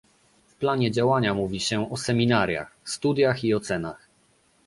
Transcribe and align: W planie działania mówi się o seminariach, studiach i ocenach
W 0.47 0.55
planie 0.55 0.91
działania 0.91 1.33
mówi 1.33 1.59
się 1.59 1.91
o 1.91 1.97
seminariach, 1.97 2.71
studiach 2.85 3.43
i 3.43 3.53
ocenach 3.55 4.07